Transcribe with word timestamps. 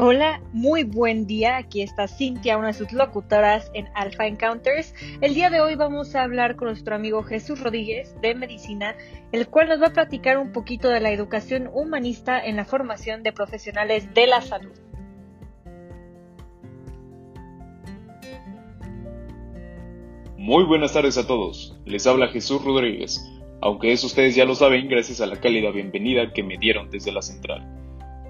Hola, 0.00 0.40
muy 0.52 0.84
buen 0.84 1.26
día. 1.26 1.56
Aquí 1.56 1.82
está 1.82 2.06
Cintia, 2.06 2.56
una 2.56 2.68
de 2.68 2.74
sus 2.74 2.92
locutoras 2.92 3.68
en 3.74 3.88
Alpha 3.96 4.28
Encounters. 4.28 4.94
El 5.20 5.34
día 5.34 5.50
de 5.50 5.60
hoy 5.60 5.74
vamos 5.74 6.14
a 6.14 6.22
hablar 6.22 6.54
con 6.54 6.68
nuestro 6.68 6.94
amigo 6.94 7.24
Jesús 7.24 7.60
Rodríguez 7.60 8.14
de 8.22 8.36
Medicina, 8.36 8.94
el 9.32 9.48
cual 9.48 9.66
nos 9.66 9.82
va 9.82 9.88
a 9.88 9.92
platicar 9.92 10.38
un 10.38 10.52
poquito 10.52 10.88
de 10.88 11.00
la 11.00 11.10
educación 11.10 11.68
humanista 11.74 12.38
en 12.38 12.54
la 12.54 12.64
formación 12.64 13.24
de 13.24 13.32
profesionales 13.32 14.14
de 14.14 14.28
la 14.28 14.40
salud. 14.40 14.70
Muy 20.36 20.62
buenas 20.62 20.92
tardes 20.92 21.18
a 21.18 21.26
todos. 21.26 21.76
Les 21.86 22.06
habla 22.06 22.28
Jesús 22.28 22.64
Rodríguez, 22.64 23.28
aunque 23.60 23.90
eso 23.90 24.06
ustedes 24.06 24.36
ya 24.36 24.44
lo 24.44 24.54
saben 24.54 24.86
gracias 24.86 25.20
a 25.20 25.26
la 25.26 25.40
cálida 25.40 25.72
bienvenida 25.72 26.32
que 26.32 26.44
me 26.44 26.56
dieron 26.56 26.88
desde 26.88 27.10
la 27.10 27.20
central. 27.20 27.66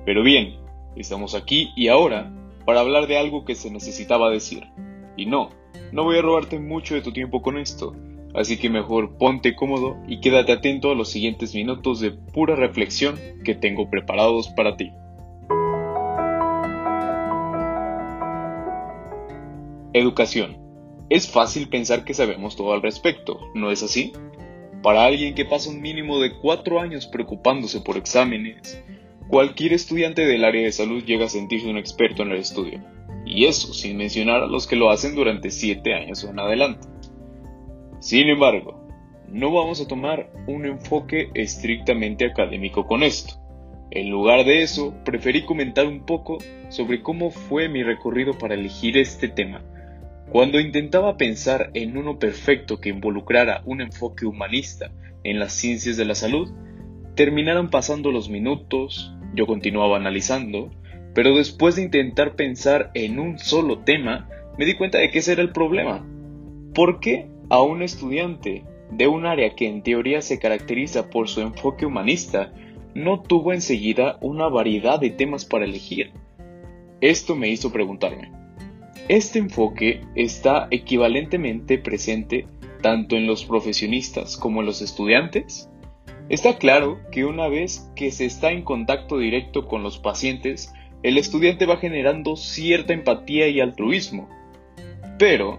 Pero 0.06 0.22
bien, 0.22 0.66
Estamos 0.98 1.36
aquí 1.36 1.70
y 1.76 1.86
ahora 1.86 2.32
para 2.66 2.80
hablar 2.80 3.06
de 3.06 3.16
algo 3.16 3.44
que 3.44 3.54
se 3.54 3.70
necesitaba 3.70 4.30
decir. 4.30 4.64
Y 5.16 5.26
no, 5.26 5.50
no 5.92 6.02
voy 6.02 6.18
a 6.18 6.22
robarte 6.22 6.58
mucho 6.58 6.96
de 6.96 7.02
tu 7.02 7.12
tiempo 7.12 7.40
con 7.40 7.56
esto, 7.56 7.94
así 8.34 8.58
que 8.58 8.68
mejor 8.68 9.16
ponte 9.16 9.54
cómodo 9.54 9.96
y 10.08 10.20
quédate 10.20 10.50
atento 10.50 10.90
a 10.90 10.96
los 10.96 11.08
siguientes 11.08 11.54
minutos 11.54 12.00
de 12.00 12.10
pura 12.10 12.56
reflexión 12.56 13.16
que 13.44 13.54
tengo 13.54 13.88
preparados 13.88 14.48
para 14.48 14.76
ti. 14.76 14.90
Educación. 19.92 20.58
Es 21.10 21.30
fácil 21.30 21.68
pensar 21.68 22.04
que 22.04 22.12
sabemos 22.12 22.56
todo 22.56 22.72
al 22.72 22.82
respecto, 22.82 23.38
¿no 23.54 23.70
es 23.70 23.84
así? 23.84 24.12
Para 24.82 25.04
alguien 25.04 25.34
que 25.34 25.44
pasa 25.44 25.70
un 25.70 25.80
mínimo 25.80 26.18
de 26.18 26.36
cuatro 26.38 26.80
años 26.80 27.06
preocupándose 27.06 27.80
por 27.80 27.96
exámenes, 27.96 28.82
Cualquier 29.28 29.74
estudiante 29.74 30.24
del 30.24 30.42
área 30.42 30.62
de 30.62 30.72
salud 30.72 31.04
llega 31.04 31.26
a 31.26 31.28
sentirse 31.28 31.68
un 31.68 31.76
experto 31.76 32.22
en 32.22 32.30
el 32.30 32.38
estudio, 32.38 32.82
y 33.26 33.44
eso 33.44 33.74
sin 33.74 33.98
mencionar 33.98 34.42
a 34.42 34.46
los 34.46 34.66
que 34.66 34.76
lo 34.76 34.90
hacen 34.90 35.14
durante 35.14 35.50
7 35.50 35.92
años 35.92 36.24
en 36.24 36.38
adelante. 36.38 36.88
Sin 38.00 38.28
embargo, 38.30 38.88
no 39.28 39.52
vamos 39.52 39.82
a 39.82 39.86
tomar 39.86 40.32
un 40.46 40.64
enfoque 40.64 41.30
estrictamente 41.34 42.24
académico 42.24 42.86
con 42.86 43.02
esto. 43.02 43.34
En 43.90 44.08
lugar 44.08 44.46
de 44.46 44.62
eso, 44.62 44.94
preferí 45.04 45.42
comentar 45.44 45.86
un 45.86 46.06
poco 46.06 46.38
sobre 46.70 47.02
cómo 47.02 47.30
fue 47.30 47.68
mi 47.68 47.82
recorrido 47.82 48.32
para 48.38 48.54
elegir 48.54 48.96
este 48.96 49.28
tema. 49.28 49.62
Cuando 50.30 50.58
intentaba 50.58 51.18
pensar 51.18 51.70
en 51.74 51.98
uno 51.98 52.18
perfecto 52.18 52.80
que 52.80 52.88
involucrara 52.88 53.62
un 53.66 53.82
enfoque 53.82 54.24
humanista 54.24 54.90
en 55.22 55.38
las 55.38 55.52
ciencias 55.52 55.98
de 55.98 56.06
la 56.06 56.14
salud, 56.14 56.50
terminaron 57.14 57.68
pasando 57.68 58.10
los 58.10 58.30
minutos, 58.30 59.14
yo 59.38 59.46
continuaba 59.46 59.96
analizando, 59.96 60.68
pero 61.14 61.36
después 61.36 61.76
de 61.76 61.82
intentar 61.82 62.34
pensar 62.34 62.90
en 62.94 63.20
un 63.20 63.38
solo 63.38 63.78
tema, 63.78 64.28
me 64.58 64.66
di 64.66 64.74
cuenta 64.74 64.98
de 64.98 65.10
que 65.10 65.20
ese 65.20 65.32
era 65.32 65.42
el 65.42 65.52
problema. 65.52 66.04
¿Por 66.74 66.98
qué 66.98 67.28
a 67.48 67.62
un 67.62 67.82
estudiante 67.82 68.64
de 68.90 69.06
un 69.06 69.26
área 69.26 69.54
que 69.54 69.68
en 69.68 69.82
teoría 69.82 70.22
se 70.22 70.40
caracteriza 70.40 71.08
por 71.08 71.28
su 71.28 71.40
enfoque 71.40 71.86
humanista 71.86 72.52
no 72.94 73.22
tuvo 73.22 73.52
enseguida 73.52 74.18
una 74.20 74.48
variedad 74.48 74.98
de 74.98 75.10
temas 75.10 75.44
para 75.44 75.66
elegir? 75.66 76.10
Esto 77.00 77.36
me 77.36 77.48
hizo 77.48 77.72
preguntarme, 77.72 78.32
¿este 79.08 79.38
enfoque 79.38 80.00
está 80.16 80.66
equivalentemente 80.72 81.78
presente 81.78 82.48
tanto 82.82 83.14
en 83.14 83.28
los 83.28 83.44
profesionistas 83.44 84.36
como 84.36 84.60
en 84.60 84.66
los 84.66 84.82
estudiantes? 84.82 85.70
Está 86.28 86.58
claro 86.58 87.00
que 87.10 87.24
una 87.24 87.48
vez 87.48 87.90
que 87.96 88.10
se 88.10 88.26
está 88.26 88.50
en 88.50 88.62
contacto 88.62 89.18
directo 89.18 89.66
con 89.66 89.82
los 89.82 89.98
pacientes, 89.98 90.72
el 91.02 91.16
estudiante 91.16 91.64
va 91.64 91.78
generando 91.78 92.36
cierta 92.36 92.92
empatía 92.92 93.48
y 93.48 93.60
altruismo. 93.60 94.28
Pero, 95.18 95.58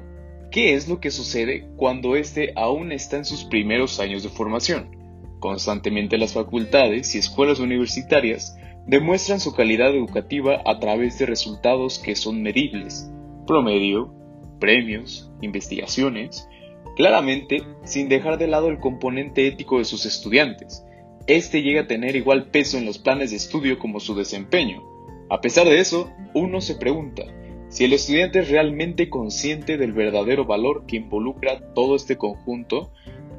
¿qué 0.52 0.75
es 0.75 0.88
lo 0.88 1.00
que 1.00 1.09
sucede 1.09 1.68
cuando 1.75 2.16
éste 2.16 2.53
aún 2.56 2.91
está 2.91 3.18
en 3.18 3.25
sus 3.25 3.46
primeros 3.46 4.00
años 4.00 4.22
de 4.22 4.30
formación? 4.30 4.96
Constantemente 5.40 6.18
las 6.19 6.34
facultades 6.34 7.16
y 7.16 7.18
escuelas 7.18 7.59
universitarias 7.59 8.56
demuestran 8.86 9.40
su 9.40 9.53
calidad 9.56 9.90
educativa 9.90 10.62
a 10.66 10.80
través 10.80 11.18
de 11.18 11.25
resultados 11.25 11.97
que 11.97 12.16
son 12.16 12.44
medibles, 12.44 13.09
promedio, 13.47 14.13
premios, 14.59 15.31
investigaciones, 15.41 16.47
claramente 16.95 17.63
sin 17.83 18.09
dejar 18.09 18.38
de 18.38 18.47
lado 18.47 18.69
el 18.69 18.79
componente 18.79 19.47
ético 19.47 19.77
de 19.77 19.85
sus 19.85 20.05
estudiantes. 20.05 20.85
Este 21.27 21.61
llega 21.61 21.81
a 21.81 21.88
tener 21.88 22.16
igual 22.16 22.45
peso 22.45 22.77
en 22.77 22.85
los 22.85 22.97
planes 22.97 23.31
de 23.31 23.38
estudio 23.38 23.77
como 23.77 24.00
su 24.00 24.16
desempeño. 24.16 24.83
A 25.29 25.41
pesar 25.41 25.67
de 25.67 25.79
eso, 25.79 26.11
uno 26.33 26.59
se 26.59 26.75
pregunta 26.75 27.23
si 27.69 27.85
el 27.85 27.94
estudiante 27.94 28.39
es 28.39 28.50
realmente 28.50 29.09
consciente 29.09 29.77
del 29.77 29.94
verdadero 29.94 30.45
valor 30.45 30.85
que 30.88 30.97
involucra 30.97 31.73
todo 31.73 31.95
este 31.95 32.17
conjunto 32.17 32.91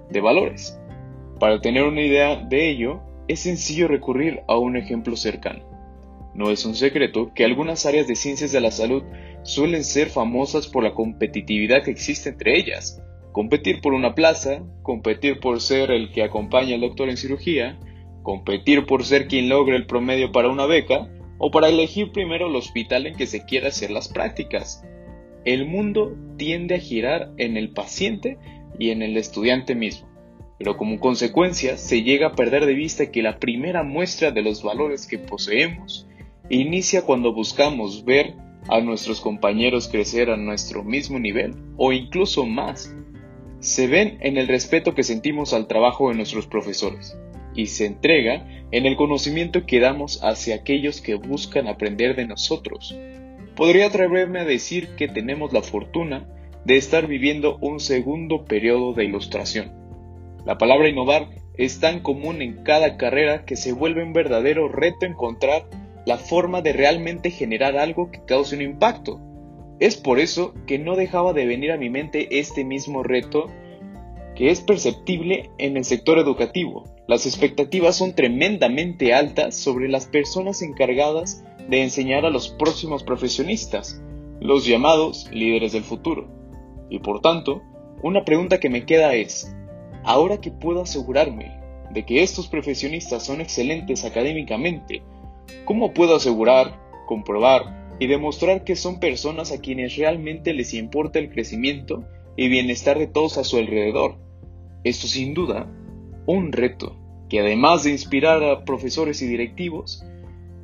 de 0.08 0.20
valores. 0.20 0.78
Para 1.40 1.60
tener 1.60 1.84
una 1.84 2.02
idea 2.02 2.36
de 2.36 2.70
ello, 2.70 3.00
es 3.26 3.40
sencillo 3.40 3.88
recurrir 3.88 4.42
a 4.46 4.56
un 4.56 4.76
ejemplo 4.76 5.16
cercano. 5.16 5.64
No 6.34 6.50
es 6.50 6.64
un 6.64 6.76
secreto 6.76 7.32
que 7.34 7.44
algunas 7.44 7.86
áreas 7.86 8.06
de 8.06 8.14
ciencias 8.14 8.52
de 8.52 8.60
la 8.60 8.70
salud 8.70 9.02
suelen 9.42 9.82
ser 9.82 10.10
famosas 10.10 10.68
por 10.68 10.84
la 10.84 10.94
competitividad 10.94 11.82
que 11.82 11.90
existe 11.90 12.28
entre 12.28 12.56
ellas, 12.56 13.02
competir 13.32 13.80
por 13.80 13.94
una 13.94 14.14
plaza, 14.14 14.62
competir 14.82 15.40
por 15.40 15.60
ser 15.60 15.90
el 15.90 16.10
que 16.10 16.22
acompaña 16.22 16.74
al 16.74 16.80
doctor 16.80 17.08
en 17.08 17.16
cirugía, 17.16 17.78
competir 18.22 18.86
por 18.86 19.04
ser 19.04 19.28
quien 19.28 19.48
logre 19.48 19.76
el 19.76 19.86
promedio 19.86 20.32
para 20.32 20.48
una 20.48 20.66
beca 20.66 21.08
o 21.38 21.50
para 21.50 21.68
elegir 21.68 22.12
primero 22.12 22.48
el 22.48 22.56
hospital 22.56 23.06
en 23.06 23.14
que 23.14 23.26
se 23.26 23.44
quiera 23.44 23.68
hacer 23.68 23.90
las 23.90 24.08
prácticas. 24.08 24.84
El 25.44 25.66
mundo 25.66 26.14
tiende 26.36 26.74
a 26.74 26.78
girar 26.78 27.32
en 27.38 27.56
el 27.56 27.70
paciente 27.70 28.38
y 28.78 28.90
en 28.90 29.02
el 29.02 29.16
estudiante 29.16 29.74
mismo, 29.74 30.08
pero 30.58 30.76
como 30.76 31.00
consecuencia 31.00 31.76
se 31.76 32.02
llega 32.02 32.28
a 32.28 32.34
perder 32.34 32.66
de 32.66 32.74
vista 32.74 33.10
que 33.10 33.22
la 33.22 33.38
primera 33.38 33.82
muestra 33.82 34.32
de 34.32 34.42
los 34.42 34.62
valores 34.62 35.06
que 35.06 35.18
poseemos 35.18 36.06
inicia 36.50 37.02
cuando 37.02 37.32
buscamos 37.32 38.04
ver 38.04 38.34
a 38.68 38.80
nuestros 38.80 39.20
compañeros 39.20 39.88
crecer 39.88 40.30
a 40.30 40.36
nuestro 40.36 40.84
mismo 40.84 41.18
nivel 41.18 41.54
o 41.78 41.92
incluso 41.92 42.44
más 42.44 42.94
se 43.60 43.86
ven 43.86 44.18
en 44.20 44.36
el 44.38 44.48
respeto 44.48 44.94
que 44.94 45.02
sentimos 45.02 45.52
al 45.52 45.66
trabajo 45.66 46.08
de 46.08 46.16
nuestros 46.16 46.46
profesores 46.46 47.16
y 47.54 47.66
se 47.66 47.86
entrega 47.86 48.46
en 48.72 48.86
el 48.86 48.96
conocimiento 48.96 49.66
que 49.66 49.80
damos 49.80 50.20
hacia 50.22 50.56
aquellos 50.56 51.00
que 51.00 51.14
buscan 51.14 51.68
aprender 51.68 52.16
de 52.16 52.26
nosotros. 52.26 52.96
Podría 53.56 53.86
atreverme 53.86 54.40
a 54.40 54.44
decir 54.44 54.94
que 54.96 55.08
tenemos 55.08 55.52
la 55.52 55.62
fortuna 55.62 56.26
de 56.64 56.76
estar 56.76 57.06
viviendo 57.06 57.58
un 57.60 57.80
segundo 57.80 58.44
periodo 58.44 58.94
de 58.94 59.04
ilustración. 59.04 59.72
La 60.46 60.56
palabra 60.56 60.88
innovar 60.88 61.28
es 61.56 61.80
tan 61.80 62.00
común 62.00 62.40
en 62.40 62.62
cada 62.62 62.96
carrera 62.96 63.44
que 63.44 63.56
se 63.56 63.72
vuelve 63.72 64.02
un 64.02 64.12
verdadero 64.12 64.68
reto 64.68 65.04
encontrar 65.04 65.66
la 66.06 66.16
forma 66.16 66.62
de 66.62 66.72
realmente 66.72 67.30
generar 67.30 67.76
algo 67.76 68.10
que 68.10 68.24
cause 68.24 68.56
un 68.56 68.62
impacto. 68.62 69.20
Es 69.80 69.96
por 69.96 70.20
eso 70.20 70.52
que 70.66 70.78
no 70.78 70.94
dejaba 70.94 71.32
de 71.32 71.46
venir 71.46 71.72
a 71.72 71.78
mi 71.78 71.88
mente 71.88 72.38
este 72.38 72.64
mismo 72.64 73.02
reto 73.02 73.46
que 74.36 74.50
es 74.50 74.60
perceptible 74.60 75.50
en 75.56 75.78
el 75.78 75.84
sector 75.86 76.18
educativo. 76.18 76.84
Las 77.08 77.24
expectativas 77.24 77.96
son 77.96 78.14
tremendamente 78.14 79.14
altas 79.14 79.56
sobre 79.56 79.88
las 79.88 80.06
personas 80.06 80.60
encargadas 80.60 81.44
de 81.68 81.82
enseñar 81.82 82.26
a 82.26 82.30
los 82.30 82.50
próximos 82.50 83.02
profesionistas, 83.04 84.02
los 84.38 84.66
llamados 84.66 85.30
líderes 85.32 85.72
del 85.72 85.82
futuro. 85.82 86.28
Y 86.90 86.98
por 86.98 87.22
tanto, 87.22 87.62
una 88.02 88.26
pregunta 88.26 88.60
que 88.60 88.68
me 88.68 88.84
queda 88.84 89.14
es, 89.14 89.54
ahora 90.04 90.42
que 90.42 90.50
puedo 90.50 90.82
asegurarme 90.82 91.58
de 91.90 92.04
que 92.04 92.22
estos 92.22 92.48
profesionistas 92.48 93.24
son 93.24 93.40
excelentes 93.40 94.04
académicamente, 94.04 95.02
¿cómo 95.64 95.94
puedo 95.94 96.16
asegurar, 96.16 96.78
comprobar 97.06 97.79
y 98.00 98.06
demostrar 98.06 98.64
que 98.64 98.74
son 98.74 98.98
personas 98.98 99.52
a 99.52 99.60
quienes 99.60 99.96
realmente 99.96 100.54
les 100.54 100.74
importa 100.74 101.18
el 101.18 101.30
crecimiento 101.30 102.04
y 102.36 102.48
bienestar 102.48 102.98
de 102.98 103.06
todos 103.06 103.38
a 103.38 103.44
su 103.44 103.58
alrededor. 103.58 104.16
Esto 104.82 105.06
sin 105.06 105.34
duda, 105.34 105.70
un 106.26 106.50
reto 106.50 106.96
que 107.28 107.40
además 107.40 107.84
de 107.84 107.90
inspirar 107.90 108.42
a 108.42 108.64
profesores 108.64 109.20
y 109.20 109.26
directivos, 109.26 110.02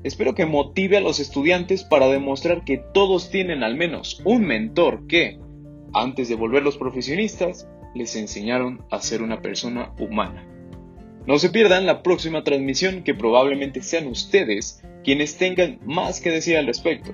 espero 0.03 0.35
que 0.35 0.47
motive 0.47 0.97
a 0.97 1.03
los 1.03 1.21
estudiantes 1.21 1.85
para 1.85 2.09
demostrar 2.09 2.65
que 2.65 2.79
todos 2.79 3.31
tienen 3.31 3.63
al 3.63 3.77
menos 3.77 4.23
un 4.25 4.47
mentor 4.47 5.07
que, 5.07 5.39
antes 5.93 6.31
de 6.31 6.37
volverlos 6.37 6.79
profesionistas, 6.79 7.69
les 7.95 8.17
enseñaron 8.17 8.83
a 8.91 8.99
ser 9.01 9.23
una 9.23 9.43
persona 9.43 9.93
humana. 9.99 10.56
No 11.27 11.39
se 11.39 11.51
pierdan 11.51 11.87
la 11.87 12.03
próxima 12.03 12.45
transmisión 12.45 13.03
que 13.03 13.15
probablemente 13.15 13.83
sean 13.83 14.07
ustedes 14.07 14.83
quienes 15.03 15.37
tengan 15.37 15.79
más 15.85 16.21
que 16.21 16.31
decir 16.31 16.57
al 16.57 16.67
respecto. 16.67 17.13